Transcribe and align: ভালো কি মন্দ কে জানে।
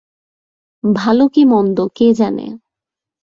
ভালো 0.83 1.23
কি 1.27 1.41
মন্দ 1.45 1.77
কে 1.95 2.07
জানে। 2.13 2.47